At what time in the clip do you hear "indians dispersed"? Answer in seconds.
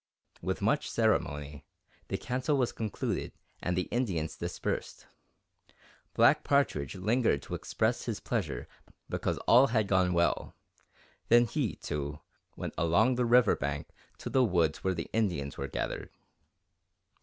3.91-5.05